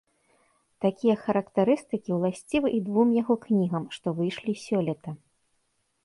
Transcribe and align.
Такія 0.83 1.15
характарыстыкі 1.25 2.09
ўласцівы 2.15 2.67
і 2.77 2.79
двум 2.87 3.11
яго 3.21 3.35
кнігам, 3.43 3.85
што 3.97 4.07
выйшлі 4.21 4.53
сёлета. 4.65 5.09